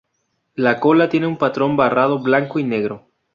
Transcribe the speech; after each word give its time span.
La 0.55 0.79
cola 0.79 1.09
tiene 1.09 1.27
un 1.27 1.37
patrón 1.37 1.77
barrado 1.77 2.17
blanco 2.17 2.57
y 2.57 2.63
negro. 2.63 3.11